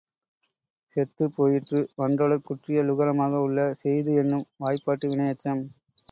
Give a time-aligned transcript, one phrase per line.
[0.91, 5.63] செத்துப் போயிற்று வன்றொடர்க் குற்றிய லுகரமாக உள்ள செய்து என்னும் வாய்பாட்டு வினையெச்சம்.